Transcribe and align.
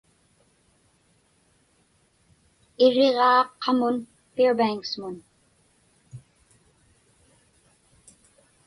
Iriġaa 2.85 3.41
qamun 3.61 3.95
Fairbanks-mun. 4.33 5.15